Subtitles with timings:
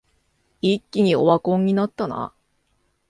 [0.63, 2.33] 一気にオワコンになったな